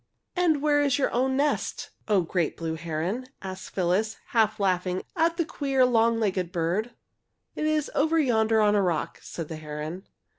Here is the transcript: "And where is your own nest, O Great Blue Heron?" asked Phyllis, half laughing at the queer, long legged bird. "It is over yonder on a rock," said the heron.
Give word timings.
"And 0.35 0.63
where 0.63 0.81
is 0.81 0.97
your 0.97 1.11
own 1.11 1.37
nest, 1.37 1.91
O 2.07 2.21
Great 2.23 2.57
Blue 2.57 2.73
Heron?" 2.73 3.27
asked 3.43 3.69
Phyllis, 3.75 4.17
half 4.29 4.59
laughing 4.59 5.03
at 5.15 5.37
the 5.37 5.45
queer, 5.45 5.85
long 5.85 6.19
legged 6.19 6.51
bird. 6.51 6.89
"It 7.55 7.67
is 7.67 7.91
over 7.93 8.17
yonder 8.17 8.61
on 8.61 8.73
a 8.73 8.81
rock," 8.81 9.19
said 9.21 9.47
the 9.47 9.57
heron. 9.57 10.07